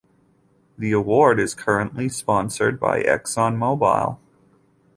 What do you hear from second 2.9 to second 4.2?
Exxon Mobil.